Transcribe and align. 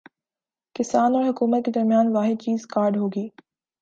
کسان 0.75 1.15
اور 1.15 1.23
حکومت 1.23 1.65
کے 1.65 1.71
درمیان 1.71 2.07
واحد 2.07 2.41
چیز 2.41 2.65
کارڈ 2.67 2.97
ہوگی 2.97 3.27